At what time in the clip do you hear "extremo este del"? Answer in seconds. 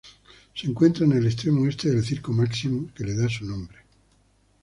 1.27-2.03